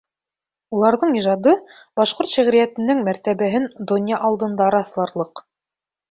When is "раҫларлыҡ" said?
4.77-5.43